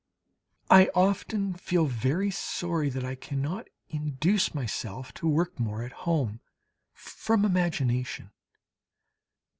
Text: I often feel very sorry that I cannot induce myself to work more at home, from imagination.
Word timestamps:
I 0.71 0.89
often 0.95 1.53
feel 1.53 1.85
very 1.85 2.31
sorry 2.31 2.89
that 2.89 3.05
I 3.05 3.13
cannot 3.13 3.67
induce 3.87 4.55
myself 4.55 5.13
to 5.13 5.27
work 5.27 5.59
more 5.59 5.83
at 5.83 5.91
home, 5.91 6.39
from 6.91 7.45
imagination. 7.45 8.31